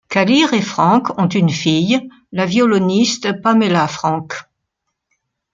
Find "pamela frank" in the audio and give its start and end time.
3.43-4.33